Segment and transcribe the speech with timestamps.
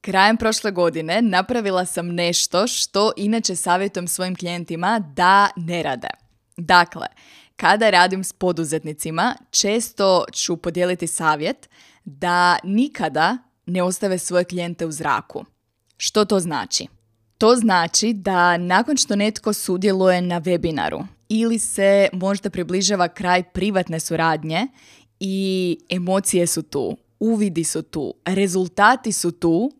[0.00, 6.08] Krajem prošle godine napravila sam nešto što inače savjetujem svojim klijentima da ne rade.
[6.56, 7.06] Dakle,
[7.56, 11.68] kada radim s poduzetnicima, često ću podijeliti savjet
[12.04, 15.44] da nikada ne ostave svoje klijente u zraku.
[15.96, 16.86] Što to znači?
[17.38, 24.00] To znači da nakon što netko sudjeluje na webinaru ili se možda približava kraj privatne
[24.00, 24.66] suradnje
[25.20, 29.72] i emocije su tu, uvidi su tu, rezultati su tu,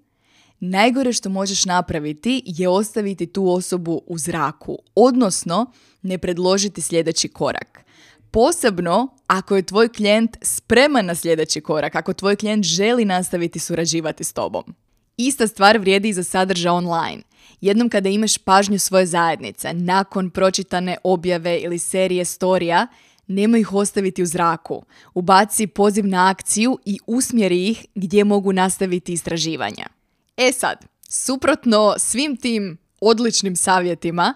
[0.60, 5.72] najgore što možeš napraviti je ostaviti tu osobu u zraku, odnosno
[6.02, 7.84] ne predložiti sljedeći korak.
[8.30, 14.24] Posebno ako je tvoj klijent spreman na sljedeći korak, ako tvoj klijent želi nastaviti surađivati
[14.24, 14.74] s tobom.
[15.16, 17.22] Ista stvar vrijedi i za sadržaj online.
[17.60, 22.86] Jednom kada imaš pažnju svoje zajednice, nakon pročitane objave ili serije storija,
[23.26, 24.84] nemoj ih ostaviti u zraku.
[25.14, 29.99] Ubaci poziv na akciju i usmjeri ih gdje mogu nastaviti istraživanja.
[30.40, 34.34] E sad, suprotno svim tim odličnim savjetima,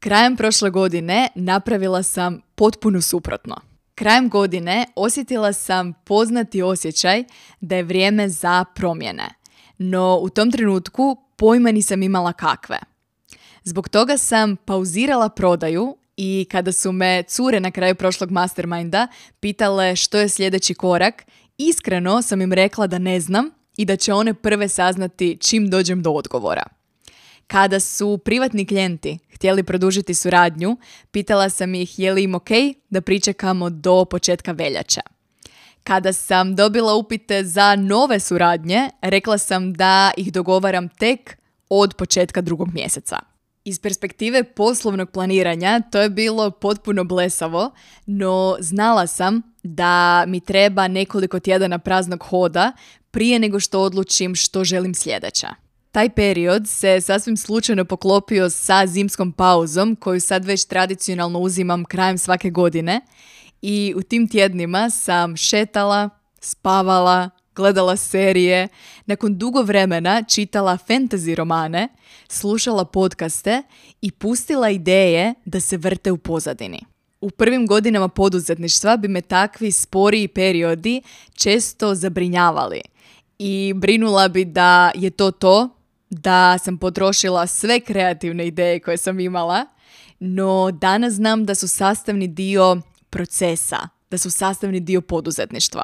[0.00, 3.60] krajem prošle godine napravila sam potpuno suprotno.
[3.94, 7.24] Krajem godine osjetila sam poznati osjećaj
[7.60, 9.28] da je vrijeme za promjene.
[9.78, 12.78] No u tom trenutku pojma nisam imala kakve.
[13.64, 19.08] Zbog toga sam pauzirala prodaju i kada su me cure na kraju prošlog masterminda
[19.40, 21.26] pitale što je sljedeći korak,
[21.58, 26.02] iskreno sam im rekla da ne znam i da će one prve saznati čim dođem
[26.02, 26.62] do odgovora.
[27.46, 30.76] Kada su privatni klijenti htjeli produžiti suradnju,
[31.10, 32.48] pitala sam ih je li im ok
[32.90, 35.00] da pričekamo do početka veljača.
[35.82, 41.36] Kada sam dobila upite za nove suradnje, rekla sam da ih dogovaram tek
[41.68, 43.18] od početka drugog mjeseca.
[43.64, 47.70] Iz perspektive poslovnog planiranja to je bilo potpuno blesavo,
[48.06, 52.72] no znala sam da mi treba nekoliko tjedana praznog hoda
[53.14, 55.48] prije nego što odlučim što želim sljedeća.
[55.92, 62.18] Taj period se sasvim slučajno poklopio sa zimskom pauzom koju sad već tradicionalno uzimam krajem
[62.18, 63.00] svake godine
[63.62, 66.10] i u tim tjednima sam šetala,
[66.40, 68.68] spavala, gledala serije,
[69.06, 71.88] nakon dugo vremena čitala fantasy romane,
[72.28, 73.62] slušala podcaste
[74.00, 76.80] i pustila ideje da se vrte u pozadini.
[77.20, 81.02] U prvim godinama poduzetništva bi me takvi sporiji periodi
[81.34, 82.80] često zabrinjavali
[83.38, 85.68] i brinula bi da je to to,
[86.10, 89.66] da sam potrošila sve kreativne ideje koje sam imala,
[90.18, 92.80] no danas znam da su sastavni dio
[93.10, 95.82] procesa, da su sastavni dio poduzetništva.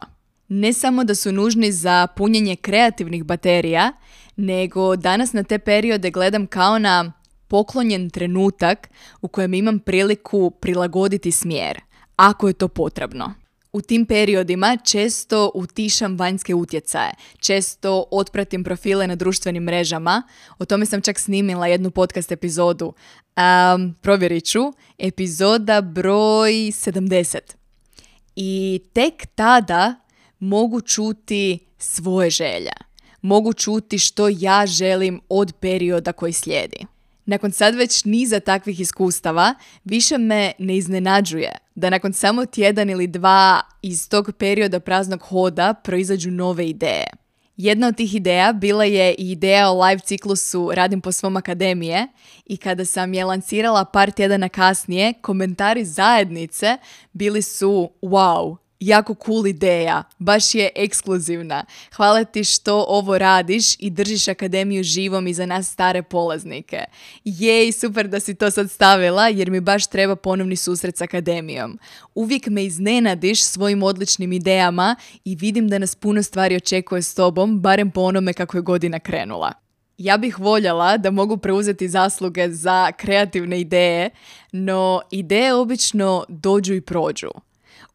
[0.48, 3.92] Ne samo da su nužni za punjenje kreativnih baterija,
[4.36, 7.12] nego danas na te periode gledam kao na
[7.48, 8.90] poklonjen trenutak
[9.22, 11.80] u kojem imam priliku prilagoditi smjer,
[12.16, 13.34] ako je to potrebno.
[13.72, 20.22] U tim periodima često utišam vanjske utjecaje, često otpratim profile na društvenim mrežama.
[20.58, 22.92] O tome sam čak snimila jednu podcast epizodu.
[23.36, 24.60] Um, provjerit ću.
[24.98, 27.38] Epizoda broj 70.
[28.36, 29.94] I tek tada
[30.38, 32.72] mogu čuti svoje želje.
[33.22, 36.86] Mogu čuti što ja želim od perioda koji slijedi.
[37.30, 39.54] Nakon sad već niza takvih iskustava,
[39.84, 45.74] više me ne iznenađuje da nakon samo tjedan ili dva iz tog perioda praznog hoda
[45.74, 47.06] proizađu nove ideje.
[47.56, 52.06] Jedna od tih ideja bila je i ideja o live ciklusu Radim po svom akademije
[52.46, 56.78] i kada sam je lancirala par tjedana kasnije, komentari zajednice
[57.12, 61.64] bili su wow, jako cool ideja, baš je ekskluzivna.
[61.96, 66.84] Hvala ti što ovo radiš i držiš akademiju živom i za nas stare polaznike.
[67.24, 71.78] Jej, super da si to sad stavila jer mi baš treba ponovni susret s akademijom.
[72.14, 77.60] Uvijek me iznenadiš svojim odličnim idejama i vidim da nas puno stvari očekuje s tobom,
[77.60, 79.52] barem po onome kako je godina krenula.
[79.98, 84.10] Ja bih voljela da mogu preuzeti zasluge za kreativne ideje,
[84.52, 87.30] no ideje obično dođu i prođu.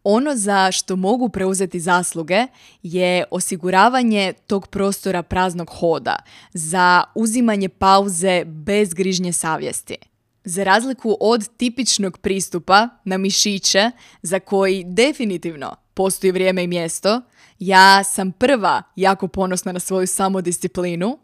[0.07, 2.47] Ono za što mogu preuzeti zasluge
[2.83, 6.15] je osiguravanje tog prostora praznog hoda,
[6.53, 9.95] za uzimanje pauze bez grižnje savjesti.
[10.43, 13.91] Za razliku od tipičnog pristupa na mišiće,
[14.21, 17.21] za koji definitivno postoji vrijeme i mjesto,
[17.59, 21.19] ja sam prva jako ponosna na svoju samodisciplinu,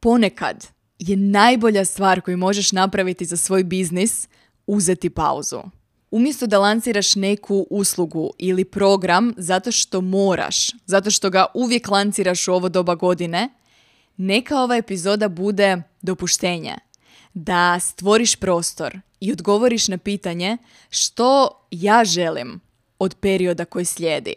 [0.00, 0.66] ponekad
[0.98, 4.28] je najbolja stvar koju možeš napraviti za svoj biznis
[4.66, 5.62] uzeti pauzu.
[6.12, 12.48] Umjesto da lanciraš neku uslugu ili program zato što moraš, zato što ga uvijek lanciraš
[12.48, 13.48] u ovo doba godine,
[14.16, 16.74] neka ova epizoda bude dopuštenje.
[17.34, 20.58] Da stvoriš prostor i odgovoriš na pitanje
[20.90, 22.60] što ja želim
[22.98, 24.34] od perioda koji slijedi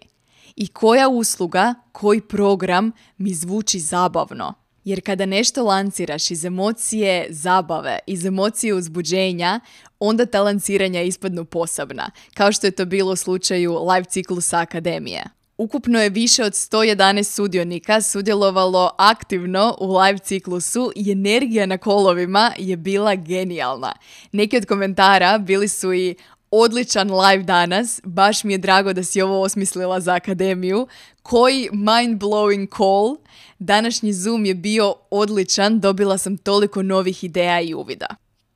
[0.55, 4.53] i koja usluga, koji program mi zvuči zabavno.
[4.85, 9.59] Jer kada nešto lanciraš iz emocije zabave, iz emocije uzbuđenja,
[9.99, 15.23] onda ta lanciranja ispadnu posebna, kao što je to bilo u slučaju live ciklusa Akademije.
[15.57, 22.51] Ukupno je više od 111 sudionika sudjelovalo aktivno u live ciklusu i energija na kolovima
[22.57, 23.93] je bila genijalna.
[24.31, 26.15] Neki od komentara bili su i
[26.61, 30.87] odličan live danas, baš mi je drago da si ovo osmislila za akademiju.
[31.23, 33.17] Koji mind-blowing call.
[33.59, 38.07] Današnji Zoom je bio odličan, dobila sam toliko novih ideja i uvida.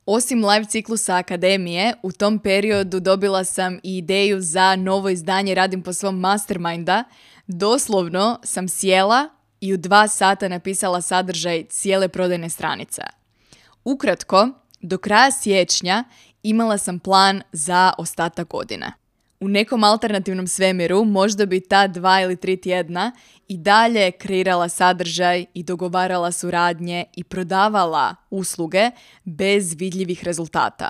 [0.06, 5.84] Osim live ciklusa akademije, u tom periodu dobila sam i ideju za novo izdanje Radim
[5.84, 7.04] po svom masterminda.
[7.48, 9.30] Doslovno sam sjela
[9.62, 13.02] i u dva sata napisala sadržaj cijele prodajne stranice.
[13.84, 14.50] Ukratko,
[14.81, 16.04] do kraja siječnja
[16.44, 18.94] imala sam plan za ostatak godine.
[19.39, 23.12] U nekom alternativnom svemiru možda bi ta dva ili tri tjedna
[23.47, 28.91] i dalje kreirala sadržaj i dogovarala suradnje i prodavala usluge
[29.24, 30.89] bez vidljivih rezultata.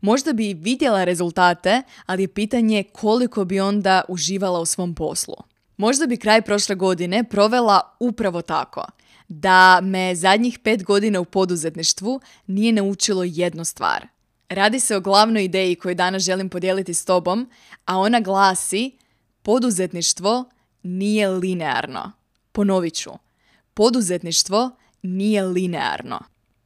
[0.00, 5.36] Možda bi vidjela rezultate, ali je pitanje koliko bi onda uživala u svom poslu.
[5.76, 8.86] Možda bi kraj prošle godine provela upravo tako.
[9.28, 14.06] Da me zadnjih pet godina u poduzetništvu nije naučilo jednu stvar–
[14.48, 17.50] Radi se o glavnoj ideji koju danas želim podijeliti s tobom,
[17.84, 18.98] a ona glasi
[19.42, 20.44] poduzetništvo
[20.82, 22.12] nije linearno.
[22.52, 23.10] Ponovit ću.
[23.74, 24.70] Poduzetništvo
[25.02, 26.20] nije linearno.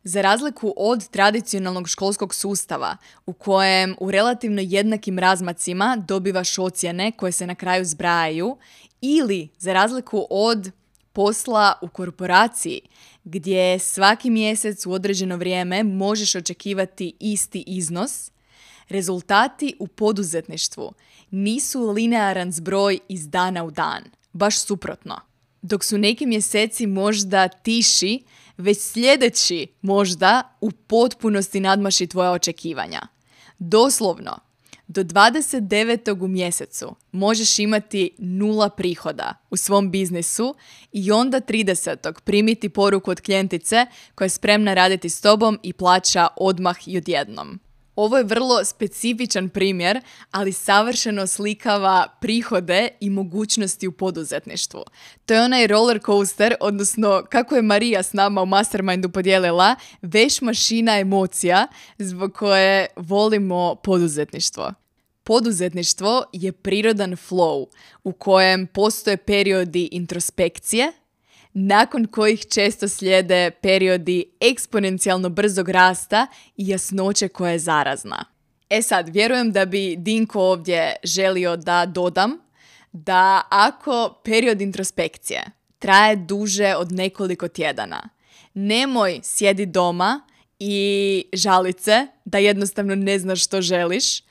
[0.04, 2.96] Za razliku od tradicionalnog školskog sustava
[3.26, 8.56] u kojem u relativno jednakim razmacima dobivaš ocjene koje se na kraju zbrajaju
[9.00, 10.70] ili za razliku od
[11.12, 12.80] posla u korporaciji
[13.24, 18.30] gdje svaki mjesec u određeno vrijeme možeš očekivati isti iznos,
[18.88, 20.92] rezultati u poduzetništvu
[21.30, 24.02] nisu linearan zbroj iz dana u dan,
[24.32, 25.20] baš suprotno.
[25.62, 28.22] Dok su neki mjeseci možda tiši,
[28.56, 33.00] već sljedeći možda u potpunosti nadmaši tvoja očekivanja.
[33.58, 34.38] Doslovno,
[34.86, 36.24] do 29.
[36.24, 40.54] u mjesecu možeš imati nula prihoda u svom biznisu
[40.92, 42.20] i onda 30.
[42.24, 47.58] primiti poruku od klijentice koja je spremna raditi s tobom i plaća odmah i odjednom.
[47.96, 50.00] Ovo je vrlo specifičan primjer,
[50.30, 54.84] ali savršeno slikava prihode i mogućnosti u poduzetništvu.
[55.26, 60.40] To je onaj roller coaster, odnosno kako je Marija s nama u Mastermindu podijelila, veš
[60.40, 61.66] mašina emocija
[61.98, 64.72] zbog koje volimo poduzetništvo.
[65.24, 67.66] Poduzetništvo je prirodan flow
[68.04, 70.92] u kojem postoje periodi introspekcije,
[71.54, 76.26] nakon kojih često slijede periodi eksponencijalno brzog rasta
[76.56, 78.24] i jasnoće koja je zarazna.
[78.70, 82.38] E sad, vjerujem da bi Dinko ovdje želio da dodam
[82.92, 85.44] da ako period introspekcije
[85.78, 88.08] traje duže od nekoliko tjedana,
[88.54, 90.20] nemoj sjedi doma
[90.58, 94.22] i žalice da jednostavno ne znaš što želiš,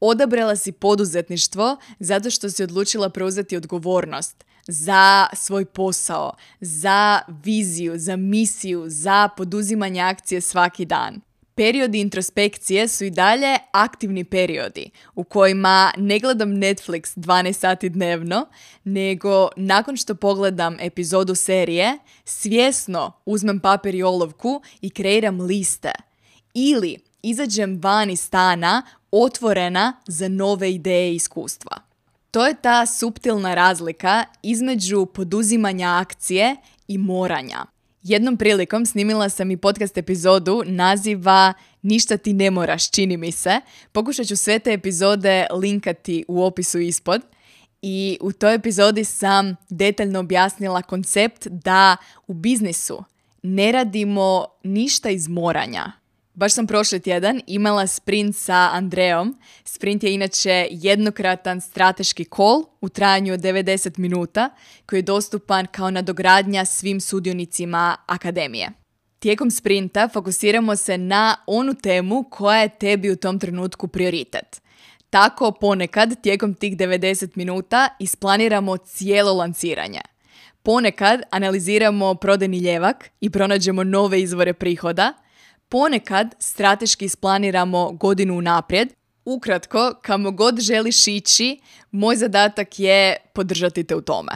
[0.00, 8.16] Odabrala si poduzetništvo zato što si odlučila preuzeti odgovornost za svoj posao, za viziju, za
[8.16, 11.20] misiju, za poduzimanje akcije svaki dan.
[11.54, 18.46] Periodi introspekcije su i dalje aktivni periodi u kojima ne gledam Netflix 12 sati dnevno,
[18.84, 25.92] nego nakon što pogledam epizodu serije, svjesno uzmem papir i olovku i kreiram liste.
[26.54, 31.87] Ili izađem van iz stana otvorena za nove ideje i iskustva.
[32.30, 36.56] To je ta suptilna razlika između poduzimanja akcije
[36.88, 37.64] i moranja.
[38.02, 43.60] Jednom prilikom snimila sam i podcast epizodu naziva Ništa ti ne moraš, čini mi se.
[43.92, 47.22] Pokušat ću sve te epizode linkati u opisu ispod.
[47.82, 53.04] I u toj epizodi sam detaljno objasnila koncept da u biznisu
[53.42, 55.92] ne radimo ništa iz moranja,
[56.38, 59.38] Baš sam prošli tjedan imala sprint sa Andreom.
[59.64, 64.50] Sprint je inače jednokratan strateški kol u trajanju od 90 minuta
[64.86, 68.70] koji je dostupan kao nadogradnja svim sudionicima akademije.
[69.18, 74.62] Tijekom sprinta fokusiramo se na onu temu koja je tebi u tom trenutku prioritet.
[75.10, 80.00] Tako ponekad tijekom tih 90 minuta isplaniramo cijelo lanciranje–
[80.62, 85.12] Ponekad analiziramo prodajni ljevak i pronađemo nove izvore prihoda.
[85.68, 88.88] Ponekad strateški isplaniramo godinu unaprijed.
[89.24, 91.60] Ukratko, kamo god želiš ići,
[91.90, 94.32] moj zadatak je podržati te u tome.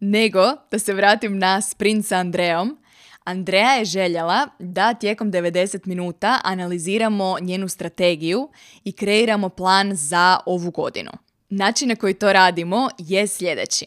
[0.00, 2.78] Nego, da se vratim na sprint sa Andreom,
[3.24, 8.48] Andreja je željela da tijekom 90 minuta analiziramo njenu strategiju
[8.84, 11.10] i kreiramo plan za ovu godinu.
[11.48, 13.86] Način na koji to radimo je sljedeći.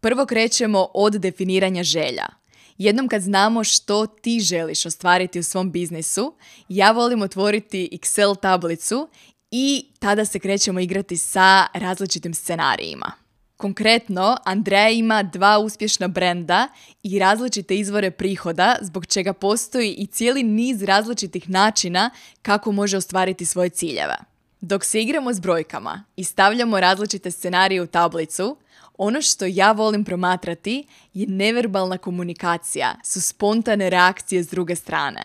[0.00, 2.41] Prvo krećemo od definiranja želja.
[2.78, 6.34] Jednom kad znamo što ti želiš ostvariti u svom biznisu,
[6.68, 9.08] ja volim otvoriti Excel tablicu
[9.50, 13.12] i tada se krećemo igrati sa različitim scenarijima.
[13.56, 16.68] Konkretno, Andreja ima dva uspješna brenda
[17.02, 22.10] i različite izvore prihoda, zbog čega postoji i cijeli niz različitih načina
[22.42, 24.16] kako može ostvariti svoje ciljeve.
[24.60, 28.56] Dok se igramo s brojkama i stavljamo različite scenarije u tablicu,
[29.02, 35.22] ono što ja volim promatrati je neverbalna komunikacija, su spontane reakcije s druge strane.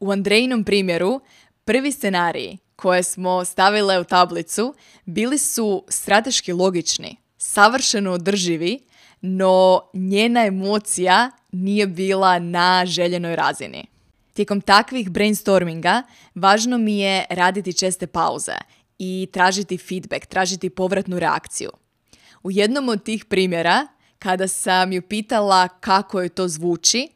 [0.00, 1.20] U Andrejinom primjeru,
[1.64, 8.78] prvi scenariji koje smo stavile u tablicu bili su strateški logični, savršeno održivi,
[9.20, 13.86] no njena emocija nije bila na željenoj razini.
[14.32, 16.02] Tijekom takvih brainstorminga
[16.34, 18.56] važno mi je raditi česte pauze
[18.98, 21.70] i tražiti feedback, tražiti povratnu reakciju.
[22.46, 23.86] U jednom od tih primjera,
[24.18, 27.08] kada sam ju pitala kako je to zvuči,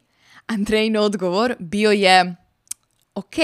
[0.47, 2.35] Andrejn odgovor bio je
[3.15, 3.35] ok,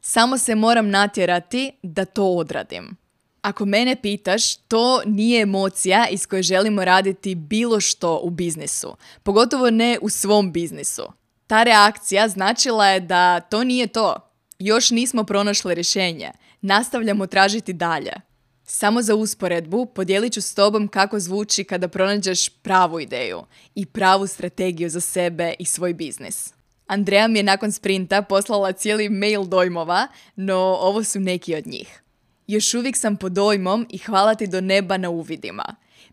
[0.00, 2.96] samo se moram natjerati da to odradim.
[3.42, 9.70] Ako mene pitaš, to nije emocija iz koje želimo raditi bilo što u biznisu, pogotovo
[9.70, 11.12] ne u svom biznisu.
[11.46, 14.16] Ta reakcija značila je da to nije to.
[14.58, 16.30] Još nismo pronašli rješenje.
[16.60, 18.31] Nastavljamo tražiti dalje.
[18.64, 23.42] Samo za usporedbu podijelit ću s tobom kako zvuči kada pronađeš pravu ideju
[23.74, 26.52] i pravu strategiju za sebe i svoj biznis.
[26.86, 32.02] Andreja mi je nakon sprinta poslala cijeli mail dojmova, no ovo su neki od njih.
[32.46, 35.64] Još uvijek sam pod dojmom i hvala ti do neba na uvidima.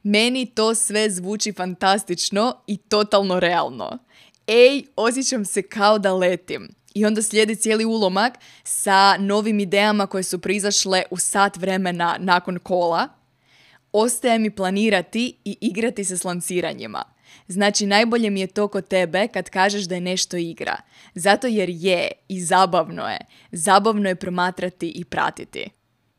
[0.03, 3.97] Meni to sve zvuči fantastično i totalno realno.
[4.47, 6.78] Ej, osjećam se kao da letim.
[6.99, 12.59] I onda slijedi cijeli ulomak sa novim idejama koje su prizašle u sat vremena nakon
[12.63, 13.07] kola.
[13.91, 17.03] Ostaje mi planirati i igrati se s lanciranjima.
[17.47, 20.75] Znači, najbolje mi je to kod tebe kad kažeš da je nešto igra.
[21.15, 23.19] Zato jer je i zabavno je.
[23.51, 25.69] Zabavno je promatrati i pratiti.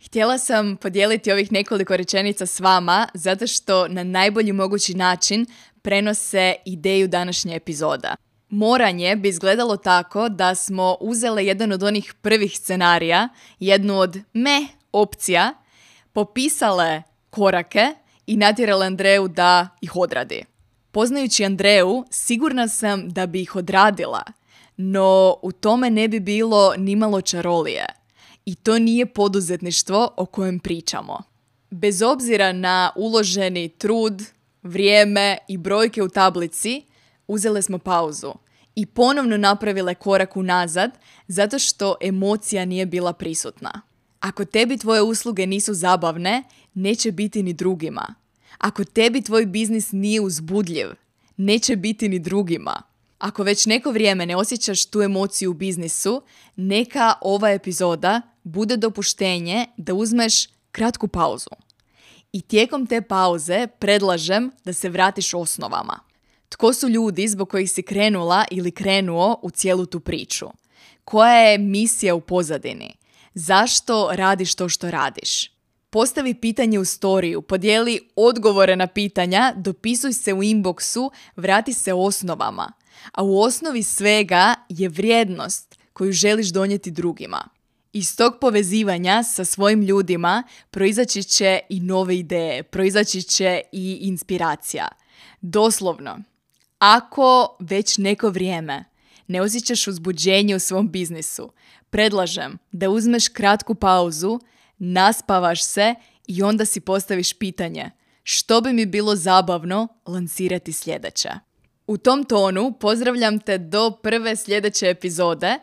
[0.07, 5.47] Htjela sam podijeliti ovih nekoliko rečenica s vama zato što na najbolji mogući način
[5.83, 8.17] prenose ideju današnje epizoda.
[8.51, 13.29] Moranje bi izgledalo tako da smo uzele jedan od onih prvih scenarija,
[13.61, 15.55] jednu od me opcija,
[16.13, 17.87] popisale korake
[18.27, 20.45] i natjerale Andreju da ih odradi.
[20.91, 24.23] Poznajući Andreju, sigurna sam da bi ih odradila,
[24.77, 27.87] no u tome ne bi bilo nimalo čarolije–
[28.45, 31.23] i to nije poduzetništvo o kojem pričamo.
[31.71, 34.23] Bez obzira na uloženi trud,
[34.63, 36.83] vrijeme i brojke u tablici,
[37.31, 38.33] uzele smo pauzu
[38.75, 40.91] i ponovno napravile korak unazad
[41.29, 43.81] zato što emocija nije bila prisutna.
[44.21, 46.43] Ako tebi tvoje usluge nisu zabavne,
[46.75, 48.15] neće biti ni drugima.
[48.59, 50.87] Ako tebi tvoj biznis nije uzbudljiv,
[51.37, 52.83] neće biti ni drugima.
[53.19, 56.23] Ako već neko vrijeme ne osjećaš tu emociju u biznisu,
[56.57, 61.51] neka ova epizoda bude dopuštenje da uzmeš kratku pauzu.
[62.33, 66.10] I tijekom te pauze predlažem da se vratiš osnovama.
[66.51, 70.47] Tko su ljudi zbog kojih si krenula ili krenuo u cijelu tu priču?
[71.05, 72.95] Koja je misija u pozadini?
[73.35, 75.51] Zašto radiš to što radiš?
[75.91, 82.73] Postavi pitanje u storiju, podijeli odgovore na pitanja, dopisuj se u inboxu, vrati se osnovama.
[83.13, 87.49] A u osnovi svega je vrijednost koju želiš donijeti drugima.
[87.93, 94.89] Iz tog povezivanja sa svojim ljudima proizaći će i nove ideje, proizaći će i inspiracija.
[95.41, 96.19] Doslovno,
[96.81, 98.85] ako već neko vrijeme
[99.27, 101.53] ne osjećaš uzbuđenje u svom biznisu,
[101.91, 104.41] predlažem da uzmeš kratku pauzu,
[104.79, 105.95] naspavaš se
[106.27, 107.91] i onda si postaviš pitanje
[108.23, 111.31] što bi mi bilo zabavno lansirati sljedeće.
[111.87, 115.59] U tom tonu pozdravljam te do prve sljedeće epizode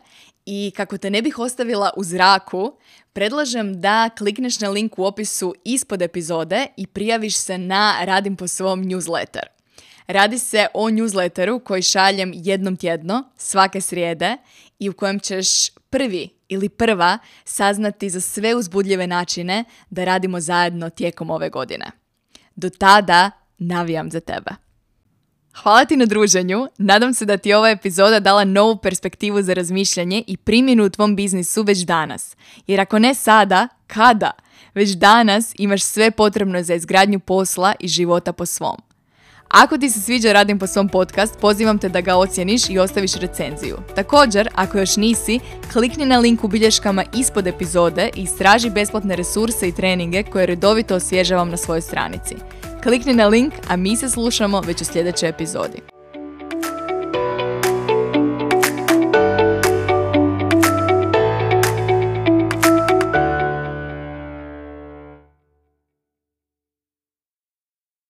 [0.46, 2.72] i kako te ne bih ostavila u zraku,
[3.12, 8.48] predlažem da klikneš na link u opisu ispod epizode i prijaviš se na Radim po
[8.48, 9.57] svom newsletter.
[10.08, 14.36] Radi se o newsletteru koji šaljem jednom tjedno, svake srijede
[14.78, 20.90] i u kojem ćeš prvi ili prva saznati za sve uzbudljive načine da radimo zajedno
[20.90, 21.86] tijekom ove godine.
[22.56, 24.50] Do tada navijam za tebe.
[25.62, 29.54] Hvala ti na druženju, nadam se da ti je ova epizoda dala novu perspektivu za
[29.54, 32.36] razmišljanje i primjenu u tvom biznisu već danas.
[32.66, 34.30] Jer ako ne sada, kada?
[34.74, 38.87] Već danas imaš sve potrebno za izgradnju posla i života po svom.
[39.48, 43.14] Ako ti se sviđa Radim po svom podcast, pozivam te da ga ocjeniš i ostaviš
[43.14, 43.76] recenziju.
[43.94, 45.40] Također, ako još nisi,
[45.72, 50.94] klikni na link u bilješkama ispod epizode i istraži besplatne resurse i treninge koje redovito
[50.94, 52.34] osvježavam na svojoj stranici.
[52.82, 55.97] Klikni na link, a mi se slušamo već u sljedećoj epizodi.